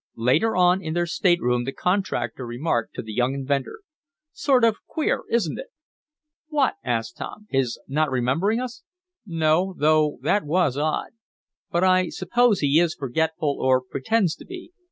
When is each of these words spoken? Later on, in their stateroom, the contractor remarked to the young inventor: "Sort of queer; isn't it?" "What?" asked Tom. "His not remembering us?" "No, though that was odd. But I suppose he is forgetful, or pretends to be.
Later 0.17 0.55
on, 0.55 0.81
in 0.81 0.95
their 0.95 1.05
stateroom, 1.05 1.63
the 1.63 1.71
contractor 1.71 2.43
remarked 2.43 2.95
to 2.95 3.03
the 3.03 3.13
young 3.13 3.35
inventor: 3.35 3.81
"Sort 4.31 4.63
of 4.63 4.77
queer; 4.87 5.25
isn't 5.29 5.59
it?" 5.59 5.67
"What?" 6.47 6.77
asked 6.83 7.17
Tom. 7.17 7.45
"His 7.51 7.77
not 7.87 8.09
remembering 8.09 8.59
us?" 8.59 8.81
"No, 9.27 9.75
though 9.77 10.17
that 10.23 10.43
was 10.43 10.75
odd. 10.75 11.11
But 11.69 11.83
I 11.83 12.09
suppose 12.09 12.61
he 12.61 12.79
is 12.79 12.95
forgetful, 12.95 13.57
or 13.59 13.79
pretends 13.79 14.33
to 14.37 14.45
be. 14.47 14.71